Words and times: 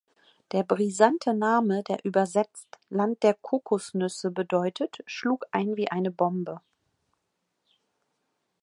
Der 0.51 0.63
brisante 0.63 1.31
Name, 1.31 1.83
der 1.83 2.03
übersetzt 2.05 2.79
„Land 2.89 3.21
der 3.21 3.35
Kokosnüsse“ 3.35 4.31
bedeutet, 4.31 4.97
schlug 5.05 5.45
ein 5.51 5.75
wie 5.75 5.91
eine 5.91 6.09
Bombe. 6.09 6.59